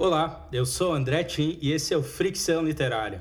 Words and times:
Olá, 0.00 0.48
eu 0.52 0.64
sou 0.64 0.92
André 0.92 1.24
Tim 1.24 1.58
e 1.60 1.72
esse 1.72 1.92
é 1.92 1.96
o 1.96 2.04
Fricção 2.04 2.62
Literária. 2.62 3.20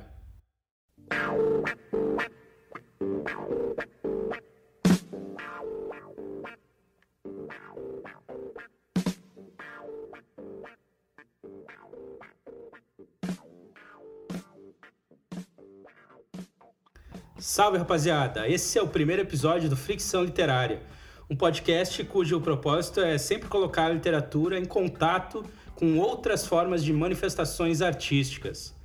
Salve 17.39 17.79
rapaziada! 17.79 18.47
Esse 18.47 18.77
é 18.77 18.83
o 18.83 18.87
primeiro 18.87 19.23
episódio 19.23 19.67
do 19.67 19.75
Fricção 19.75 20.23
Literária, 20.23 20.83
um 21.27 21.35
podcast 21.35 22.03
cujo 22.03 22.39
propósito 22.39 23.01
é 23.01 23.17
sempre 23.17 23.49
colocar 23.49 23.87
a 23.87 23.89
literatura 23.89 24.59
em 24.59 24.65
contato 24.65 25.43
com 25.77 25.99
outras 25.99 26.45
formas 26.45 26.83
de 26.83 26.91
manifestações 26.91 27.81
artísticas. 27.81 28.75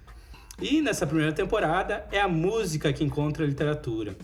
E 0.61 0.83
nessa 0.83 1.07
primeira 1.07 1.33
temporada 1.33 2.07
é 2.13 2.21
a 2.21 2.29
música 2.29 2.93
que 2.93 3.03
encontra 3.03 3.45
a 3.45 3.47
literatura. 3.47 4.15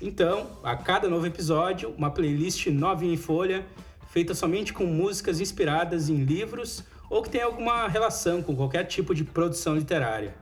Então, 0.00 0.58
a 0.64 0.74
cada 0.74 1.08
novo 1.08 1.26
episódio, 1.26 1.94
uma 1.96 2.10
playlist 2.10 2.66
novinha 2.68 3.14
em 3.14 3.18
folha, 3.18 3.66
feita 4.08 4.34
somente 4.34 4.72
com 4.72 4.86
músicas 4.86 5.40
inspiradas 5.40 6.08
em 6.08 6.24
livros 6.24 6.82
ou 7.10 7.22
que 7.22 7.30
tem 7.30 7.42
alguma 7.42 7.86
relação 7.86 8.42
com 8.42 8.56
qualquer 8.56 8.84
tipo 8.84 9.14
de 9.14 9.22
produção 9.22 9.76
literária. 9.76 10.34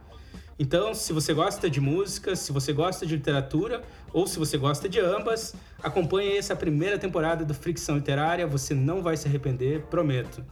Então, 0.56 0.94
se 0.94 1.12
você 1.12 1.34
gosta 1.34 1.68
de 1.68 1.80
música, 1.80 2.36
se 2.36 2.52
você 2.52 2.72
gosta 2.72 3.04
de 3.04 3.16
literatura 3.16 3.82
ou 4.12 4.28
se 4.28 4.38
você 4.38 4.56
gosta 4.56 4.88
de 4.88 5.00
ambas, 5.00 5.54
acompanhe 5.82 6.36
essa 6.36 6.54
primeira 6.54 6.96
temporada 6.96 7.44
do 7.44 7.52
Fricção 7.52 7.96
Literária, 7.96 8.46
você 8.46 8.72
não 8.74 9.02
vai 9.02 9.16
se 9.16 9.26
arrepender, 9.26 9.82
prometo. 9.86 10.44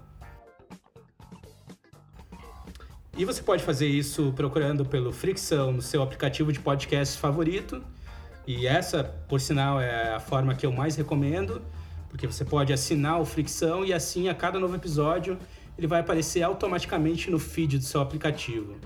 E 3.17 3.27
você 3.27 3.43
pode 3.43 3.63
fazer 3.63 3.87
isso 3.87 4.33
procurando 4.35 4.87
pelo 4.87 5.13
Fricção 5.13 5.71
no 5.71 5.83
seu 5.83 6.03
aplicativo 6.03 6.51
de 6.51 6.59
podcast 6.59 7.19
favorito. 7.19 7.83
E 8.47 8.67
essa, 8.67 9.05
por 9.29 9.39
sinal, 9.39 9.79
é 9.81 10.15
a 10.15 10.21
forma 10.21 10.55
que 10.55 10.65
eu 10.65 10.73
mais 10.73 10.97
recomendo, 10.97 11.61
porque 12.09 12.27
você 12.27 12.43
pode 12.43 12.73
assinar 12.73 13.21
o 13.21 13.25
Fricção 13.27 13.85
e 13.85 13.93
assim 13.93 14.29
a 14.29 14.35
cada 14.35 14.59
novo 14.59 14.75
episódio 14.75 15.39
ele 15.77 15.87
vai 15.87 16.01
aparecer 16.01 16.43
automaticamente 16.43 17.31
no 17.31 17.39
feed 17.39 17.79
do 17.79 17.85
seu 17.85 18.01
aplicativo. 18.01 18.77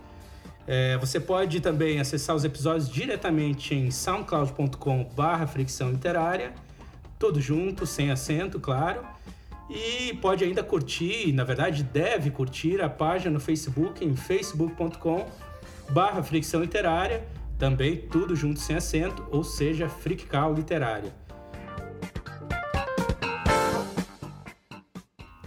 É, 0.67 0.97
você 0.99 1.21
pode 1.21 1.61
também 1.61 2.01
acessar 2.01 2.35
os 2.35 2.45
episódios 2.45 2.89
diretamente 2.91 3.75
em 3.75 3.91
soundcloud.com/barra 3.91 5.47
fricção 5.47 5.91
literária, 5.93 6.53
tudo 7.19 7.41
junto, 7.41 7.87
sem 7.87 8.11
acento, 8.11 8.59
claro. 8.59 9.05
E 9.69 10.15
pode 10.15 10.45
ainda 10.45 10.63
curtir, 10.63 11.33
na 11.33 11.43
verdade 11.43 11.83
deve 11.83 12.31
curtir 12.31 12.81
a 12.81 12.89
página 12.89 13.33
no 13.33 13.41
Facebook 13.41 14.05
em 14.05 14.15
facebook.com/barra 14.15 16.23
fricção 16.23 16.61
literária, 16.61 17.27
também 17.59 17.97
tudo 17.97 18.37
junto 18.37 18.61
sem 18.61 18.77
acento, 18.77 19.27
ou 19.31 19.43
seja, 19.43 19.89
Friccal 19.89 20.55
Literária. 20.55 21.13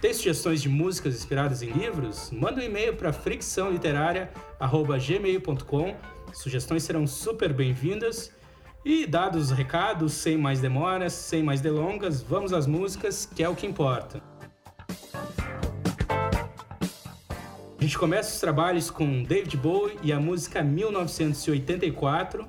Tem 0.00 0.12
sugestões 0.14 0.62
de 0.62 0.68
músicas 0.68 1.14
inspiradas 1.14 1.62
em 1.62 1.70
livros? 1.70 2.30
Manda 2.30 2.60
um 2.60 2.64
e-mail 2.64 2.94
para 2.96 3.12
fricçãoliterária.gmail.com. 3.12 5.96
Sugestões 6.32 6.84
serão 6.84 7.06
super 7.06 7.52
bem-vindas. 7.52 8.32
E 8.82 9.06
dados 9.06 9.50
os 9.50 9.56
recados, 9.56 10.14
sem 10.14 10.38
mais 10.38 10.58
demoras, 10.58 11.12
sem 11.12 11.42
mais 11.42 11.60
delongas, 11.60 12.22
vamos 12.22 12.50
às 12.50 12.66
músicas, 12.66 13.26
que 13.26 13.42
é 13.42 13.48
o 13.48 13.54
que 13.54 13.66
importa. 13.66 14.22
A 17.78 17.82
gente 17.82 17.98
começa 17.98 18.32
os 18.32 18.40
trabalhos 18.40 18.90
com 18.90 19.22
David 19.22 19.56
Bowie 19.58 19.98
e 20.02 20.12
a 20.12 20.18
música 20.18 20.62
1984, 20.62 22.46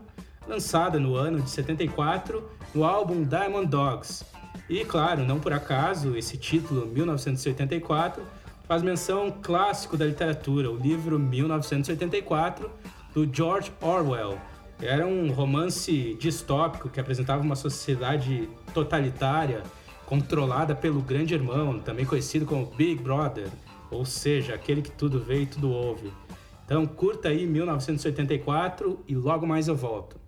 lançada 0.47 0.99
no 0.99 1.15
ano 1.15 1.41
de 1.41 1.49
74 1.49 2.49
no 2.73 2.85
álbum 2.85 3.23
Diamond 3.23 3.67
Dogs. 3.67 4.23
E 4.69 4.85
claro, 4.85 5.25
não 5.25 5.37
por 5.37 5.51
acaso, 5.51 6.15
esse 6.15 6.37
título, 6.37 6.85
1984, 6.87 8.23
faz 8.65 8.81
menção 8.81 9.19
a 9.19 9.23
um 9.23 9.31
clássico 9.31 9.97
da 9.97 10.05
literatura, 10.05 10.71
o 10.71 10.77
livro 10.77 11.19
1984, 11.19 12.71
do 13.13 13.29
George 13.29 13.69
Orwell. 13.81 14.37
Era 14.81 15.05
um 15.05 15.31
romance 15.31 16.15
distópico 16.19 16.89
que 16.89 16.99
apresentava 16.99 17.43
uma 17.43 17.55
sociedade 17.55 18.49
totalitária 18.73 19.61
controlada 20.05 20.75
pelo 20.75 21.01
Grande 21.01 21.33
Irmão, 21.33 21.79
também 21.79 22.05
conhecido 22.05 22.45
como 22.45 22.65
Big 22.65 23.01
Brother, 23.01 23.47
ou 23.89 24.03
seja, 24.05 24.55
aquele 24.55 24.81
que 24.81 24.91
tudo 24.91 25.19
vê 25.19 25.43
e 25.43 25.45
tudo 25.45 25.69
ouve. 25.69 26.11
Então 26.65 26.85
curta 26.85 27.29
aí 27.29 27.45
1984 27.45 28.99
e 29.07 29.15
logo 29.15 29.45
mais 29.45 29.67
eu 29.67 29.75
volto. 29.75 30.20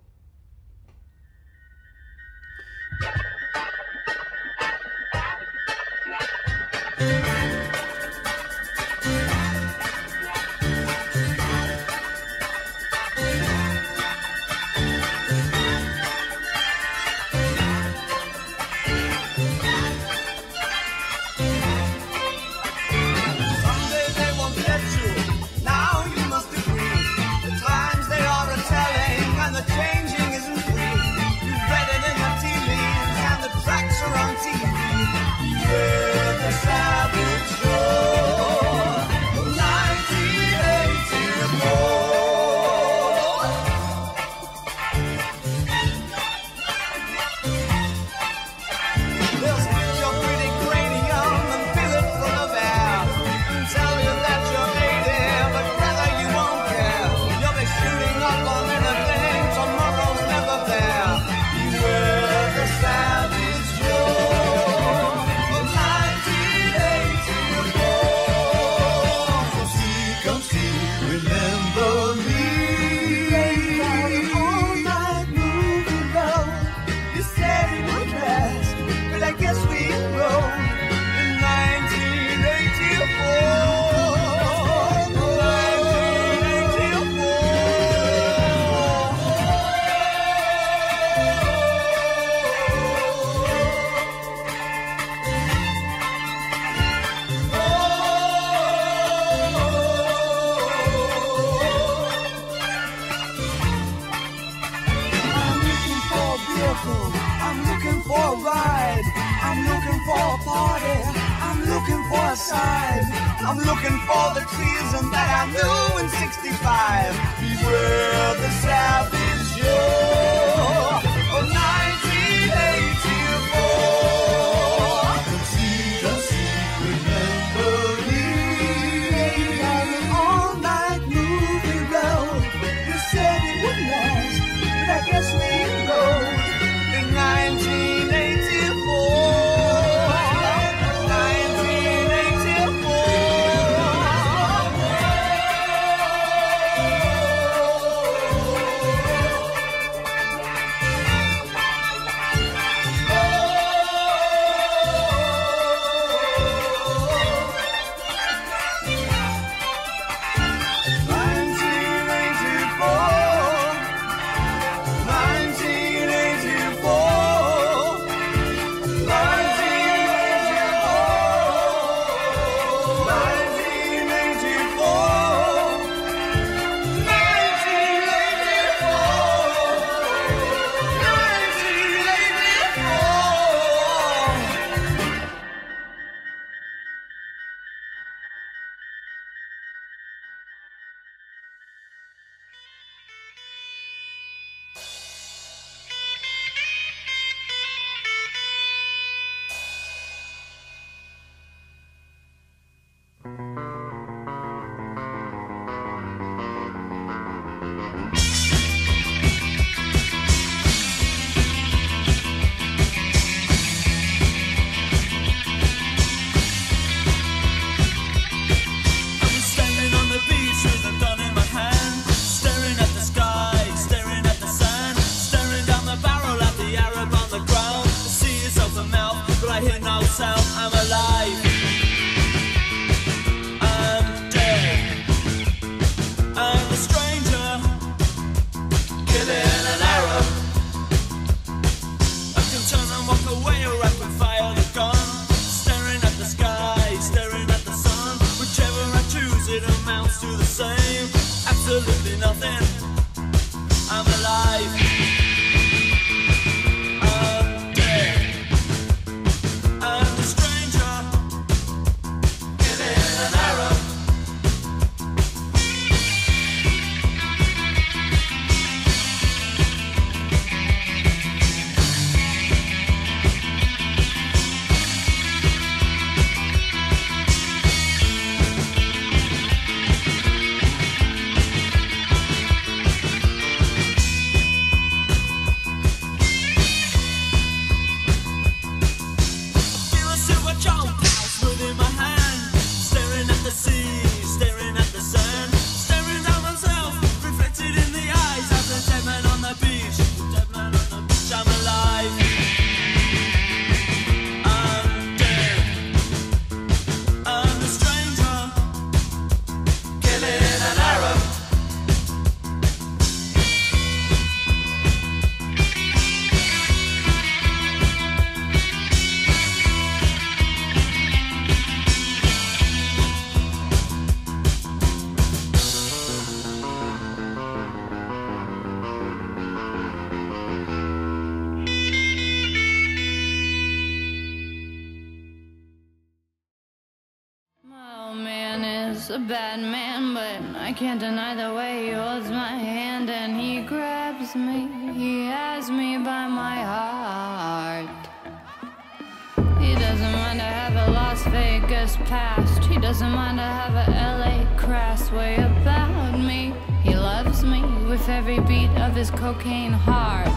Past. 351.96 352.64
He 352.64 352.78
doesn't 352.78 353.10
mind 353.12 353.38
to 353.38 353.44
have 353.44 353.74
a 353.74 353.90
LA 353.90 354.56
crass 354.56 355.12
way 355.12 355.36
about 355.36 356.18
me. 356.18 356.52
He 356.82 356.94
loves 356.94 357.44
me 357.44 357.62
with 357.88 358.08
every 358.08 358.40
beat 358.40 358.70
of 358.78 358.94
his 358.94 359.10
cocaine 359.10 359.72
heart. 359.72 360.28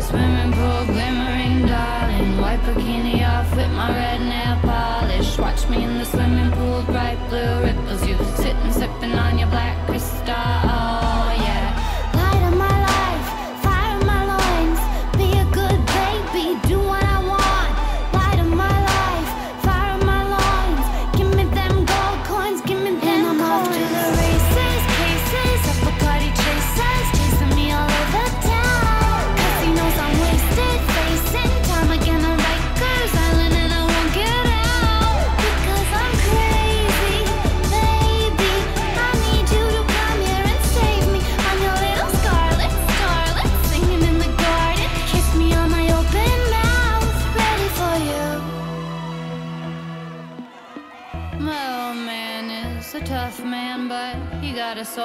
Swimming 0.00 0.52
pool 0.52 0.84
glimmering, 0.86 1.66
darling. 1.66 2.40
White 2.40 2.60
bikini 2.60 3.26
off 3.28 3.50
with 3.56 3.70
my 3.72 3.90
red 3.90 4.20
nail 4.20 4.56
polish. 4.62 5.38
Watch 5.38 5.68
me 5.68 5.82
in 5.84 5.98
the 5.98 6.04
swimming 6.04 6.52
pool, 6.52 6.82
bright 6.82 7.18
blue 7.28 7.62
ripples. 7.64 8.06
You 8.06 8.16
sitting 8.36 8.72
sipping 8.72 9.12
on 9.12 9.38
your 9.38 9.48
black 9.48 9.86
crystal. 9.86 10.99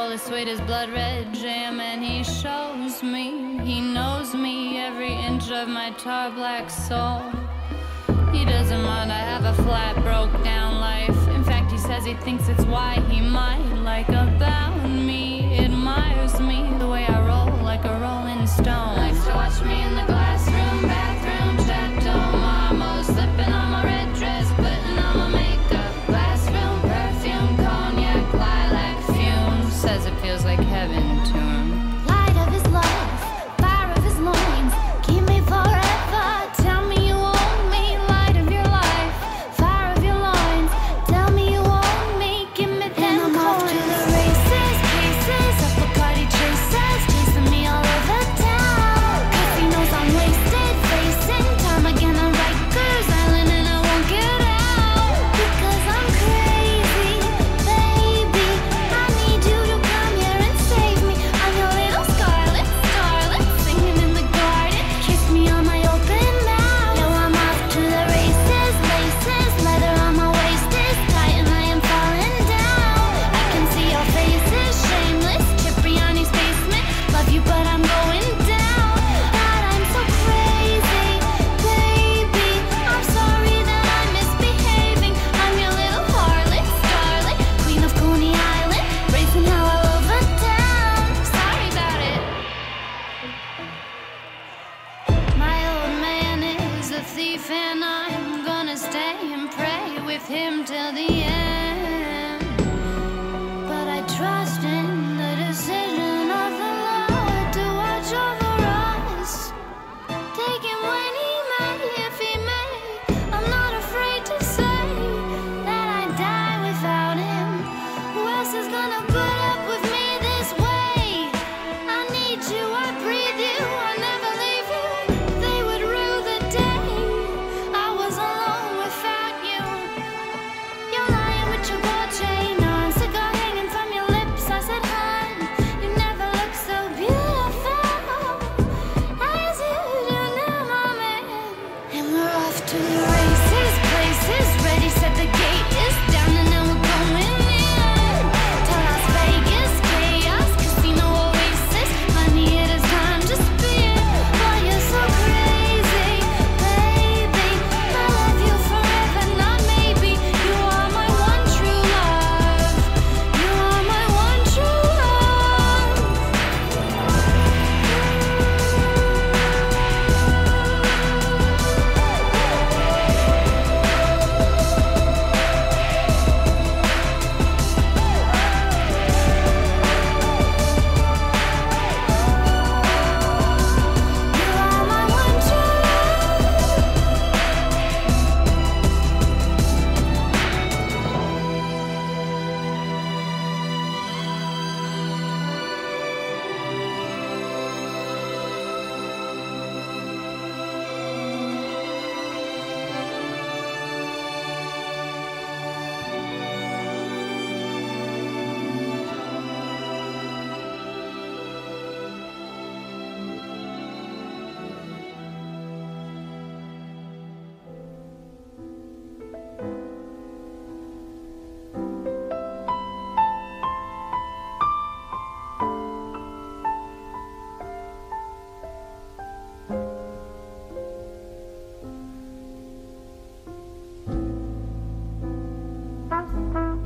Soul 0.05 0.13
as 0.13 0.21
sweet 0.21 0.47
as 0.47 0.61
blood 0.61 0.89
red 0.91 1.33
jam, 1.33 1.79
and 1.79 2.03
he 2.03 2.23
shows 2.23 3.01
me, 3.01 3.57
he 3.63 3.81
knows 3.81 4.35
me, 4.35 4.77
every 4.77 5.13
inch 5.13 5.49
of 5.49 5.67
my 5.67 5.89
tar 5.97 6.29
black 6.29 6.69
soul. 6.69 7.23
He 8.31 8.45
doesn't 8.45 8.83
mind 8.83 9.11
I 9.11 9.23
have 9.33 9.45
a 9.45 9.63
flat, 9.63 9.95
broke 10.03 10.43
down 10.43 10.79
life. 10.79 11.27
In 11.29 11.43
fact, 11.43 11.71
he 11.71 11.77
says 11.79 12.05
he 12.05 12.13
thinks 12.15 12.47
it's 12.49 12.65
why 12.65 12.99
he 13.09 13.19
might 13.19 13.65
like 13.83 14.09
about 14.09 14.77
me, 14.87 15.57
admires 15.57 16.39
me 16.39 16.71
the 16.77 16.87
way 16.87 17.05
I 17.05 17.17
roll 17.25 17.57
like 17.63 17.83
a 17.85 17.99
rolling 17.99 18.45
stone. 18.45 18.97
Likes 18.97 19.25
to 19.25 19.33
watch 19.33 19.59
me 19.63 19.81
in 19.81 19.95
the 19.95 20.14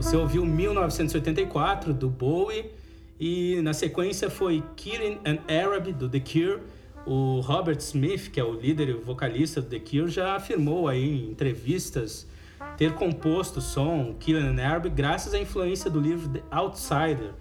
Você 0.09 0.17
ouviu 0.17 0.43
1984 0.43 1.93
do 1.93 2.09
Bowie 2.09 2.71
e 3.19 3.61
na 3.61 3.73
sequência 3.73 4.27
foi 4.27 4.63
Killing 4.75 5.19
an 5.23 5.37
Arab 5.47 5.93
do 5.93 6.09
The 6.09 6.19
Cure. 6.19 6.61
O 7.05 7.41
Robert 7.41 7.77
Smith, 7.77 8.31
que 8.31 8.39
é 8.39 8.43
o 8.43 8.51
líder 8.51 8.89
e 8.89 8.93
vocalista 8.93 9.61
do 9.61 9.69
The 9.69 9.77
Cure, 9.77 10.09
já 10.09 10.35
afirmou 10.35 10.87
aí 10.87 11.07
em 11.07 11.29
entrevistas 11.29 12.27
ter 12.75 12.93
composto 12.93 13.59
o 13.59 13.61
som 13.61 14.15
Killing 14.19 14.59
an 14.59 14.65
Arab 14.65 14.89
graças 14.89 15.31
à 15.35 15.39
influência 15.39 15.91
do 15.91 15.99
livro 15.99 16.27
The 16.27 16.41
Outsider, 16.49 17.33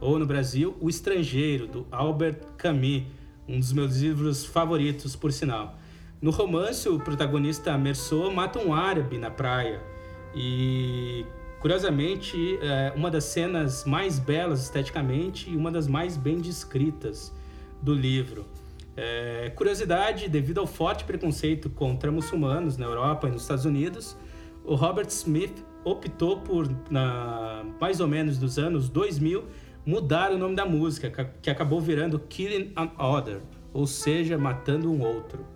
ou 0.00 0.18
no 0.18 0.26
Brasil, 0.26 0.76
O 0.80 0.88
Estrangeiro, 0.88 1.68
do 1.68 1.86
Albert 1.92 2.40
Camus, 2.56 3.04
um 3.46 3.60
dos 3.60 3.72
meus 3.72 4.00
livros 4.00 4.44
favoritos, 4.44 5.14
por 5.14 5.32
sinal. 5.32 5.78
No 6.20 6.32
romance, 6.32 6.88
o 6.88 6.98
protagonista 6.98 7.78
Merceau 7.78 8.32
mata 8.32 8.58
um 8.58 8.74
árabe 8.74 9.16
na 9.16 9.30
praia 9.30 9.80
e, 10.34 11.24
curiosamente, 11.60 12.58
é 12.60 12.92
uma 12.94 13.10
das 13.10 13.24
cenas 13.24 13.84
mais 13.84 14.18
belas 14.18 14.62
esteticamente 14.62 15.50
e 15.50 15.56
uma 15.56 15.70
das 15.70 15.86
mais 15.86 16.16
bem 16.16 16.38
descritas 16.38 17.34
do 17.82 17.94
livro. 17.94 18.44
É, 18.96 19.52
curiosidade, 19.54 20.28
devido 20.28 20.58
ao 20.58 20.66
forte 20.66 21.04
preconceito 21.04 21.68
contra 21.68 22.10
muçulmanos 22.10 22.78
na 22.78 22.86
Europa 22.86 23.28
e 23.28 23.30
nos 23.30 23.42
Estados 23.42 23.66
Unidos, 23.66 24.16
o 24.64 24.74
Robert 24.74 25.08
Smith 25.08 25.64
optou 25.84 26.40
por, 26.40 26.68
na, 26.90 27.64
mais 27.80 28.00
ou 28.00 28.08
menos 28.08 28.38
dos 28.38 28.58
anos 28.58 28.88
2000, 28.88 29.44
mudar 29.84 30.32
o 30.32 30.38
nome 30.38 30.56
da 30.56 30.66
música, 30.66 31.30
que 31.40 31.48
acabou 31.48 31.80
virando 31.80 32.18
Killing 32.18 32.72
an 32.74 32.90
Other, 32.98 33.40
ou 33.72 33.86
seja, 33.86 34.36
matando 34.36 34.90
um 34.90 35.00
outro. 35.02 35.55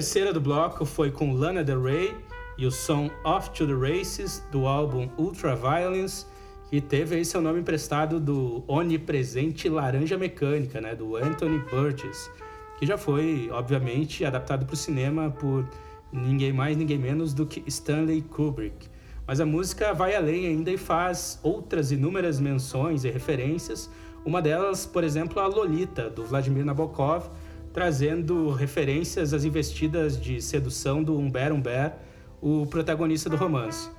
Terceira 0.00 0.32
do 0.32 0.40
bloco 0.40 0.86
foi 0.86 1.10
com 1.10 1.34
Lana 1.34 1.62
Del 1.62 1.82
Rey 1.82 2.16
e 2.56 2.64
o 2.64 2.70
som 2.70 3.10
Off 3.22 3.50
to 3.50 3.66
the 3.66 3.74
Races 3.74 4.42
do 4.50 4.66
álbum 4.66 5.10
Ultra 5.18 5.54
Violence, 5.54 6.24
que 6.70 6.80
teve 6.80 7.16
aí 7.16 7.22
seu 7.22 7.42
nome 7.42 7.60
emprestado 7.60 8.18
do 8.18 8.64
onipresente 8.66 9.68
Laranja 9.68 10.16
Mecânica, 10.16 10.80
né, 10.80 10.94
do 10.94 11.16
Anthony 11.16 11.58
Burgess, 11.70 12.30
que 12.78 12.86
já 12.86 12.96
foi, 12.96 13.50
obviamente, 13.52 14.24
adaptado 14.24 14.64
para 14.64 14.72
o 14.72 14.76
cinema 14.76 15.30
por 15.32 15.68
ninguém 16.10 16.50
mais, 16.50 16.78
ninguém 16.78 16.96
menos 16.96 17.34
do 17.34 17.44
que 17.44 17.62
Stanley 17.66 18.22
Kubrick. 18.22 18.88
Mas 19.26 19.38
a 19.38 19.44
música 19.44 19.92
vai 19.92 20.16
além 20.16 20.46
ainda 20.46 20.70
e 20.70 20.78
faz 20.78 21.38
outras 21.42 21.92
inúmeras 21.92 22.40
menções 22.40 23.04
e 23.04 23.10
referências, 23.10 23.90
uma 24.24 24.40
delas, 24.40 24.86
por 24.86 25.04
exemplo, 25.04 25.38
a 25.40 25.46
Lolita, 25.46 26.08
do 26.08 26.24
Vladimir 26.24 26.64
Nabokov, 26.64 27.28
trazendo 27.72 28.50
referências 28.50 29.32
às 29.32 29.44
investidas 29.44 30.20
de 30.20 30.40
sedução 30.42 31.02
do 31.02 31.16
Humbert 31.16 31.52
Humbert, 31.52 31.94
o 32.40 32.66
protagonista 32.66 33.28
do 33.28 33.36
romance. 33.36 33.90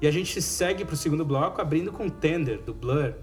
E 0.00 0.06
a 0.06 0.10
gente 0.10 0.42
segue 0.42 0.84
para 0.84 0.94
o 0.94 0.96
segundo 0.96 1.24
bloco 1.24 1.60
abrindo 1.60 1.92
com 1.92 2.08
Tender, 2.08 2.60
do 2.60 2.74
Blur, 2.74 3.14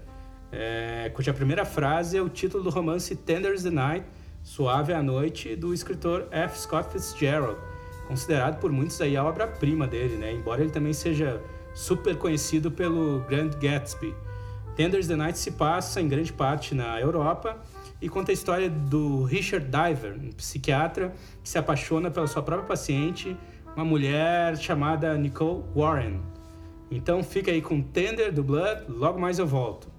é, 0.50 1.10
cuja 1.14 1.32
primeira 1.32 1.64
frase 1.64 2.16
é 2.16 2.22
o 2.22 2.28
título 2.28 2.62
do 2.62 2.70
romance 2.70 3.14
Tender 3.14 3.52
is 3.52 3.64
the 3.64 3.70
Night, 3.70 4.06
Suave 4.42 4.92
a 4.92 5.02
Noite, 5.02 5.56
do 5.56 5.74
escritor 5.74 6.28
F. 6.30 6.60
Scott 6.60 6.90
Fitzgerald, 6.92 7.58
considerado 8.06 8.60
por 8.60 8.70
muitos 8.70 9.00
aí 9.00 9.16
a 9.16 9.24
obra-prima 9.24 9.86
dele, 9.86 10.16
né? 10.16 10.32
embora 10.32 10.60
ele 10.60 10.70
também 10.70 10.92
seja 10.92 11.40
super 11.74 12.16
conhecido 12.16 12.70
pelo 12.70 13.20
Grand 13.28 13.50
Gatsby. 13.60 14.14
Tender 14.76 15.00
is 15.00 15.08
the 15.08 15.16
Night 15.16 15.38
se 15.38 15.52
passa 15.52 16.00
em 16.00 16.08
grande 16.08 16.32
parte 16.32 16.74
na 16.74 17.00
Europa 17.00 17.60
e 18.04 18.08
conta 18.10 18.30
a 18.30 18.34
história 18.34 18.68
do 18.68 19.22
Richard 19.22 19.64
Diver, 19.64 20.12
um 20.12 20.30
psiquiatra 20.32 21.14
que 21.42 21.48
se 21.48 21.56
apaixona 21.56 22.10
pela 22.10 22.26
sua 22.26 22.42
própria 22.42 22.68
paciente, 22.68 23.34
uma 23.74 23.82
mulher 23.82 24.58
chamada 24.58 25.16
Nicole 25.16 25.64
Warren. 25.74 26.20
Então 26.90 27.22
fica 27.22 27.50
aí 27.50 27.62
com 27.62 27.80
Tender 27.80 28.30
do 28.30 28.44
Blood, 28.44 28.84
logo 28.90 29.18
mais 29.18 29.38
eu 29.38 29.46
volto. 29.46 29.93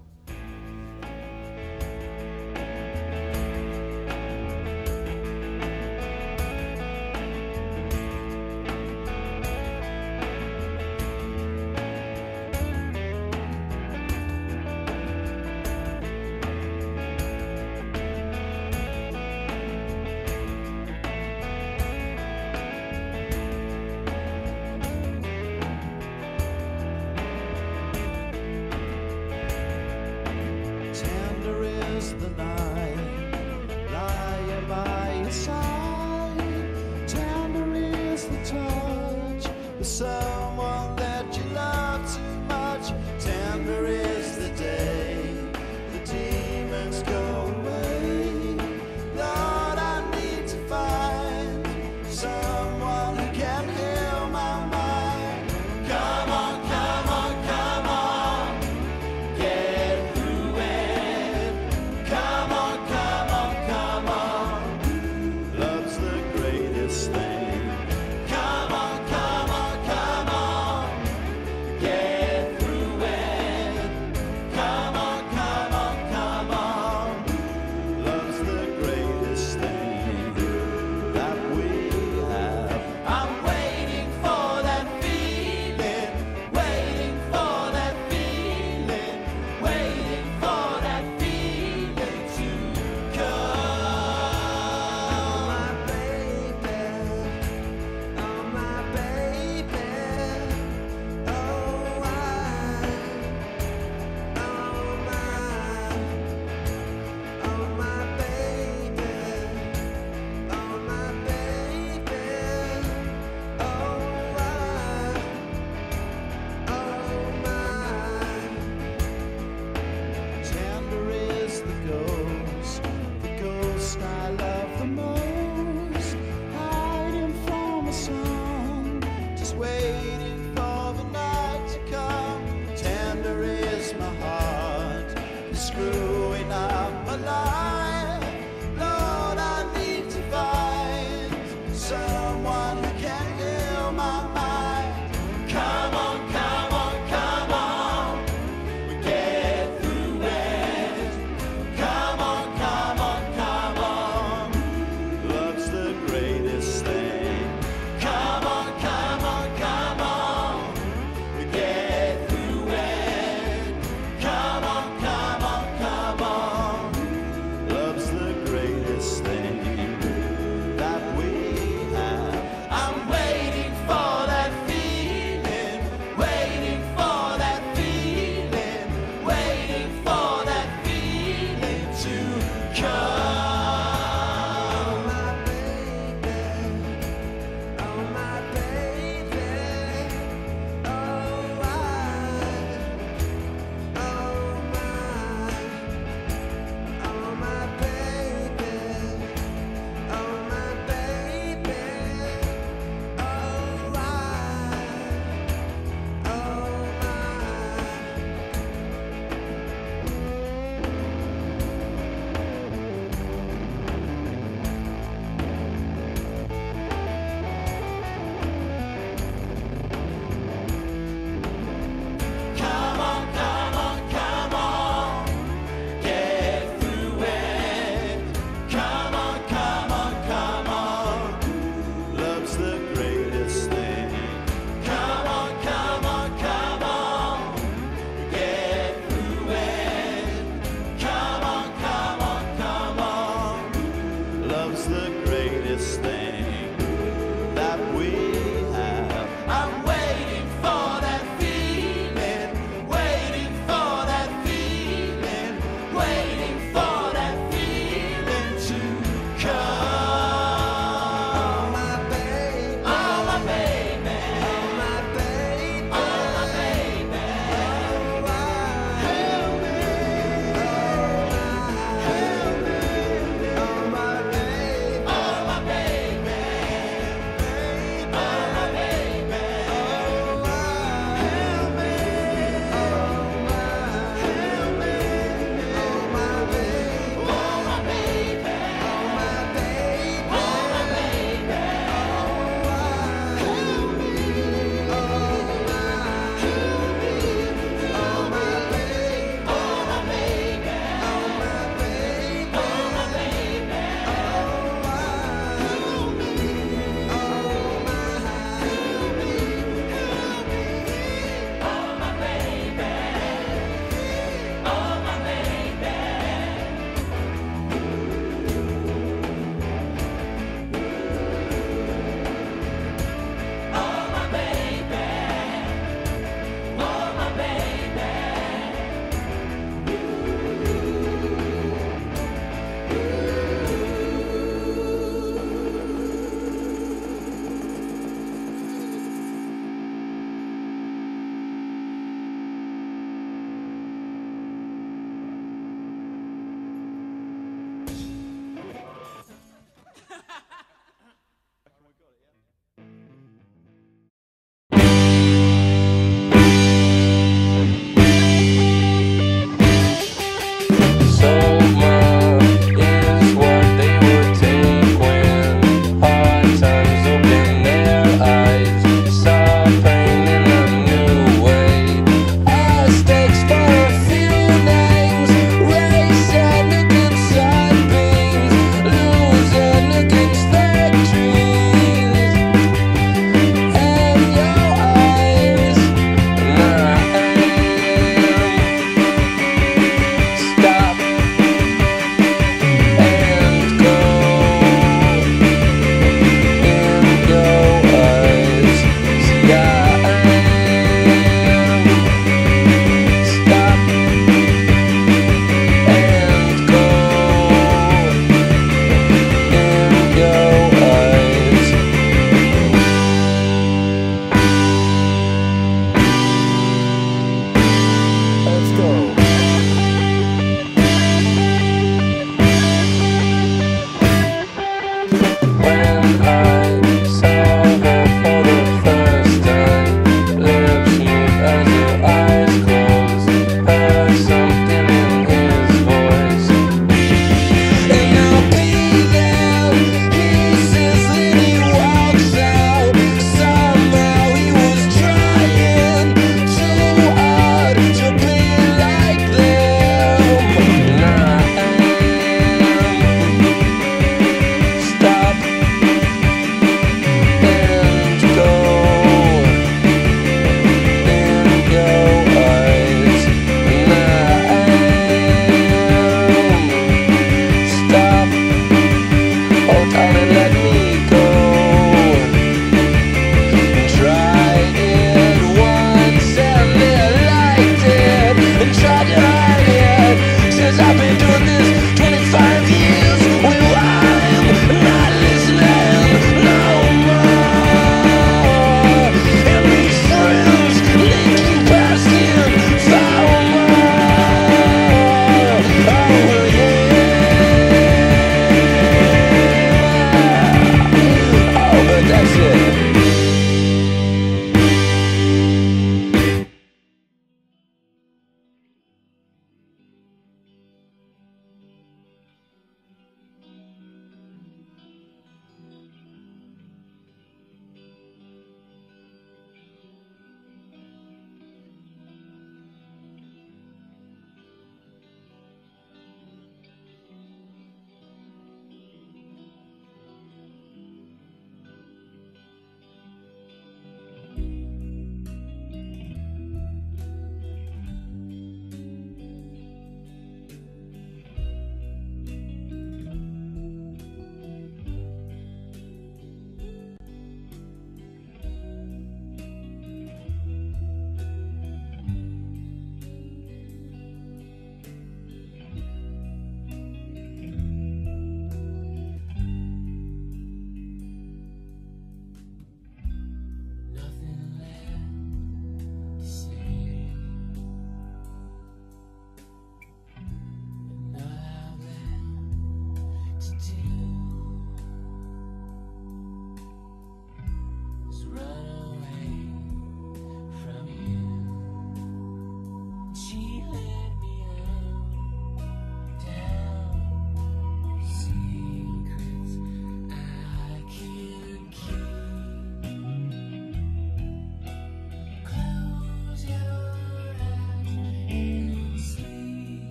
someone 141.96 142.65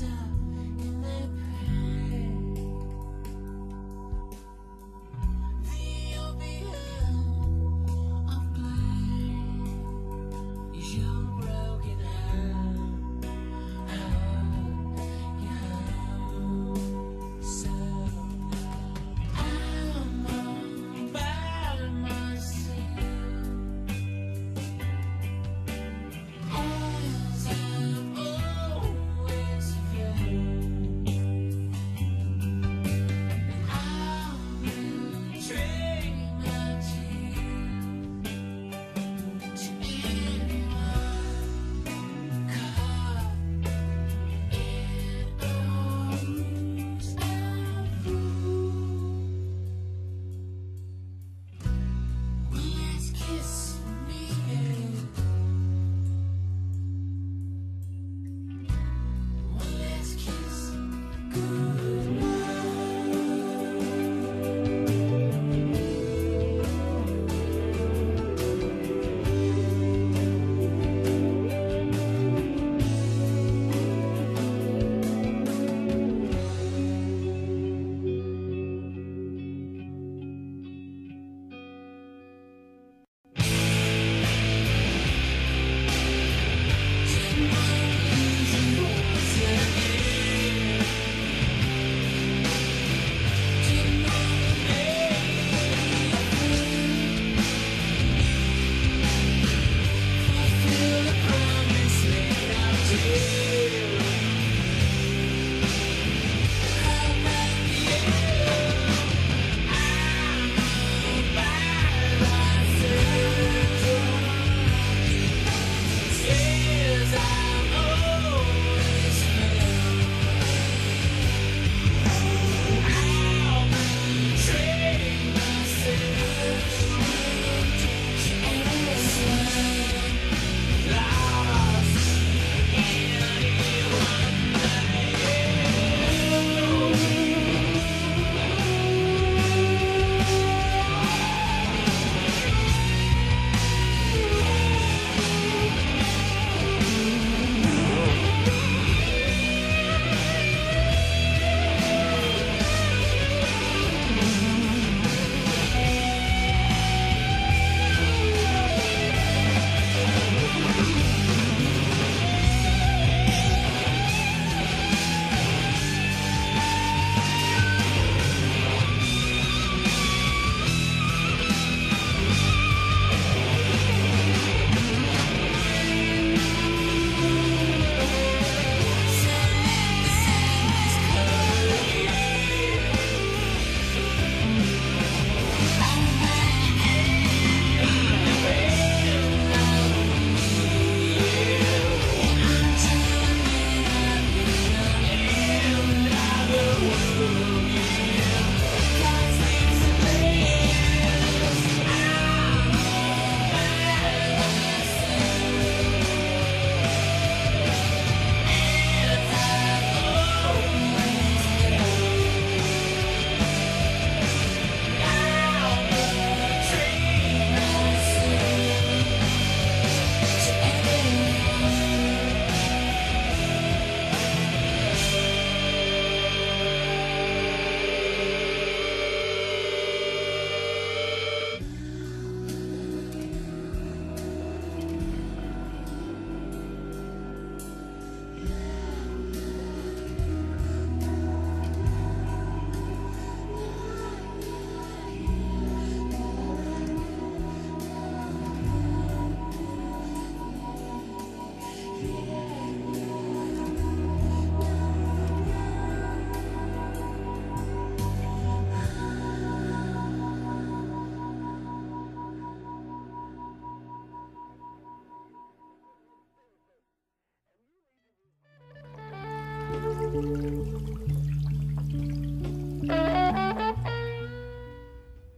down. 0.00 0.25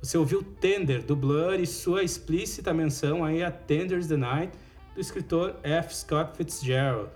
Você 0.09 0.17
ouviu 0.17 0.43
Tender, 0.43 1.05
do 1.05 1.15
Blur, 1.15 1.61
e 1.61 1.67
sua 1.67 2.03
explícita 2.03 2.73
menção 2.73 3.23
aí 3.23 3.43
a 3.43 3.51
Tender's 3.51 4.07
the 4.07 4.17
Night, 4.17 4.57
do 4.95 5.03
escritor 5.03 5.57
F. 5.63 5.95
Scott 5.95 6.35
Fitzgerald. 6.35 7.11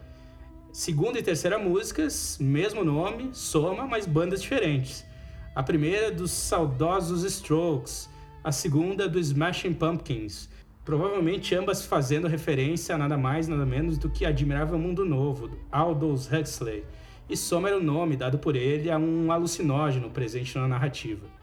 Segunda 0.75 1.19
e 1.19 1.23
terceira 1.23 1.59
músicas, 1.59 2.37
mesmo 2.39 2.85
nome, 2.85 3.31
soma, 3.33 3.87
mas 3.87 4.05
bandas 4.05 4.43
diferentes. 4.43 5.07
A 5.55 5.63
primeira 5.63 6.11
dos 6.11 6.33
saudosos 6.33 7.25
Strokes, 7.25 8.11
a 8.45 8.53
segunda 8.53 9.09
do 9.09 9.19
Smashing 9.19 9.73
Pumpkins. 9.73 10.51
Provavelmente 10.85 11.55
ambas 11.55 11.87
fazendo 11.87 12.29
referência 12.29 12.95
a 12.95 12.99
nada 12.99 13.17
mais, 13.17 13.49
nada 13.49 13.65
menos 13.65 13.97
do 13.97 14.11
que 14.11 14.27
Admirável 14.27 14.79
Mundo 14.79 15.03
Novo, 15.03 15.49
do 15.49 15.59
Aldous 15.73 16.31
Huxley. 16.31 16.85
e 17.27 17.39
Soma 17.39 17.69
era 17.69 17.79
o 17.79 17.83
nome 17.83 18.19
dado 18.19 18.39
por 18.39 18.55
ele 18.55 18.91
a 18.91 18.99
um 18.99 19.33
alucinógeno 19.33 20.11
presente 20.11 20.59
na 20.59 20.69
narrativa. 20.69 21.41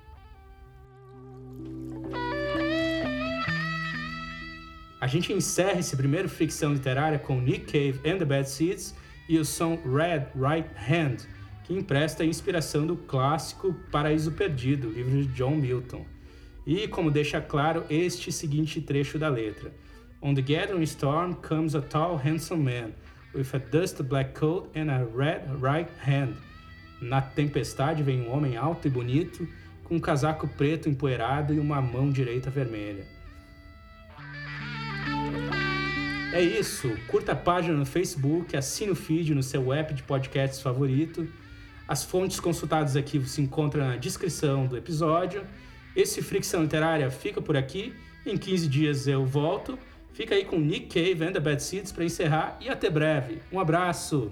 A 5.02 5.08
gente 5.08 5.32
encerra 5.32 5.80
esse 5.80 5.96
primeiro 5.96 6.28
ficção 6.28 6.74
literária 6.74 7.18
com 7.18 7.40
Nick 7.40 7.68
Cave 7.68 8.02
and 8.06 8.18
the 8.18 8.26
Bad 8.26 8.50
Seeds 8.50 8.94
e 9.30 9.38
o 9.38 9.46
som 9.46 9.80
Red 9.86 10.28
Right 10.36 10.70
Hand, 10.76 11.26
que 11.64 11.74
empresta 11.74 12.24
a 12.24 12.26
inspiração 12.26 12.86
do 12.86 12.98
clássico 12.98 13.74
Paraíso 13.92 14.34
Perdido, 14.34 14.90
livro 14.90 15.12
de 15.12 15.28
John 15.28 15.56
Milton. 15.56 16.06
E, 16.68 16.86
como 16.90 17.10
deixa 17.10 17.40
claro, 17.40 17.86
este 17.90 18.30
seguinte 18.30 18.82
trecho 18.82 19.18
da 19.18 19.30
letra: 19.30 19.72
On 20.22 20.34
the 20.34 20.42
gathering 20.42 20.84
storm 20.84 21.34
comes 21.36 21.76
a 21.76 21.82
tall, 21.82 22.18
handsome 22.18 22.64
man, 22.64 22.92
with 23.34 23.48
a 23.54 23.60
dust 23.60 24.04
black 24.04 24.38
coat 24.38 24.70
and 24.76 24.92
a 24.92 25.06
red 25.16 25.44
right 25.62 25.90
hand. 26.06 26.34
Na 27.02 27.22
tempestade 27.22 28.04
vem 28.04 28.28
um 28.28 28.34
homem 28.34 28.58
alto 28.58 28.88
e 28.88 28.92
bonito, 28.92 29.48
com 29.86 29.96
um 29.96 30.00
casaco 30.00 30.46
preto 30.46 30.90
empoeirado 30.90 31.54
e 31.54 31.60
uma 31.60 31.82
mão 31.82 32.12
direita 32.12 32.50
vermelha. 32.50 33.19
É 36.32 36.42
isso. 36.42 36.96
Curta 37.08 37.32
a 37.32 37.36
página 37.36 37.76
no 37.76 37.86
Facebook, 37.86 38.56
assine 38.56 38.92
o 38.92 38.96
feed 38.96 39.34
no 39.34 39.42
seu 39.42 39.74
app 39.74 39.94
de 39.94 40.04
podcasts 40.04 40.62
favorito. 40.62 41.28
As 41.88 42.04
fontes 42.04 42.40
consultadas 42.40 42.96
aqui 42.96 43.20
se 43.28 43.42
encontram 43.42 43.88
na 43.88 43.96
descrição 43.96 44.68
do 44.68 44.78
episódio. 44.78 45.44
Esse 45.96 46.22
Fricção 46.22 46.62
Literária 46.62 47.10
fica 47.10 47.42
por 47.42 47.58
aqui. 47.58 47.96
Em 48.24 48.38
15 48.38 48.68
dias 48.68 49.08
eu 49.08 49.26
volto. 49.26 49.78
Fica 50.14 50.36
aí 50.36 50.46
com 50.46 50.60
Nick 50.60 50.88
Cave 50.88 51.24
and 51.24 51.34
the 51.34 51.40
Bad 51.40 51.64
Seeds 51.64 51.92
para 51.92 52.04
encerrar 52.04 52.58
e 52.62 52.70
até 52.70 52.92
breve. 52.92 53.42
Um 53.52 53.60
abraço! 53.60 54.32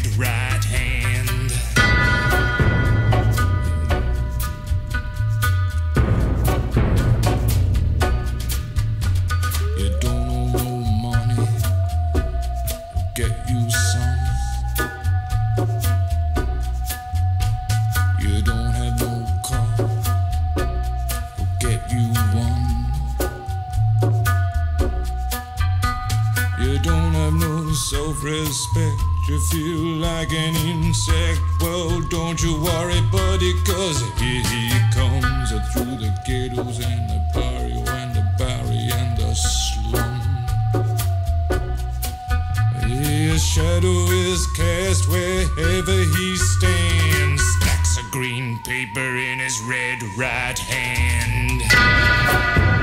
his 49.51 49.61
red 49.63 50.01
right 50.17 50.59
hand. 50.59 52.80